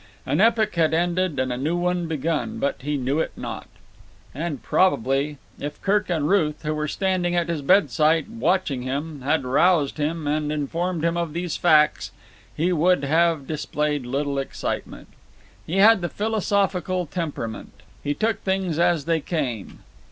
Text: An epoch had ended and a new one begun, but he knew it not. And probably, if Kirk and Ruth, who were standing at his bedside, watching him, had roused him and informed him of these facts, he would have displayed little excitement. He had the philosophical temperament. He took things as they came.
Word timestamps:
An 0.25 0.41
epoch 0.41 0.73
had 0.73 0.95
ended 0.95 1.37
and 1.39 1.53
a 1.53 1.57
new 1.57 1.77
one 1.77 2.07
begun, 2.07 2.57
but 2.57 2.81
he 2.81 2.97
knew 2.97 3.19
it 3.19 3.33
not. 3.37 3.67
And 4.33 4.63
probably, 4.63 5.37
if 5.59 5.79
Kirk 5.83 6.09
and 6.09 6.27
Ruth, 6.27 6.63
who 6.63 6.73
were 6.73 6.87
standing 6.87 7.35
at 7.35 7.49
his 7.49 7.61
bedside, 7.61 8.27
watching 8.27 8.81
him, 8.81 9.21
had 9.21 9.45
roused 9.45 9.99
him 9.99 10.25
and 10.25 10.51
informed 10.51 11.05
him 11.05 11.17
of 11.17 11.33
these 11.33 11.55
facts, 11.55 12.09
he 12.57 12.73
would 12.73 13.03
have 13.03 13.45
displayed 13.45 14.03
little 14.07 14.39
excitement. 14.39 15.07
He 15.67 15.77
had 15.77 16.01
the 16.01 16.09
philosophical 16.09 17.05
temperament. 17.05 17.83
He 18.03 18.15
took 18.15 18.39
things 18.41 18.79
as 18.79 19.05
they 19.05 19.19
came. 19.21 19.83